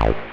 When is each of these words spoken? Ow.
Ow. 0.00 0.29